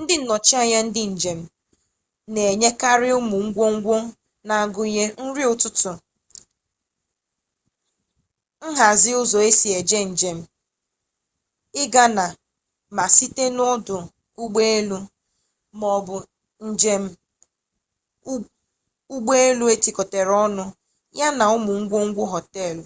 ndị 0.00 0.14
nnọchi 0.20 0.54
anya 0.62 0.80
ndị 0.86 1.02
njem 1.14 1.40
na-enyekarị 2.32 3.08
ụmụ 3.18 3.36
ngwungwu 3.46 3.94
na-agụnye 4.46 5.04
nri 5.24 5.42
ụtụtụ 5.52 5.90
nhazi 8.72 9.10
ụzọ 9.20 9.38
esi 9.48 9.68
eje 9.78 9.98
njem 10.12 10.38
ịga 11.82 12.04
na/site 12.96 13.44
na 13.56 13.62
ọdụ 13.74 13.96
ụgbọelu 14.42 14.98
ma 15.78 15.86
ọ 15.96 15.98
bụ 16.06 16.16
njem 16.70 17.02
ụgbọelu 19.14 19.64
etikọrọ 19.74 20.34
ọnụ 20.46 20.64
ya 21.18 21.28
na 21.38 21.44
ụmụ 21.54 21.72
ngwungwu 21.82 22.22
họteelụ 22.32 22.84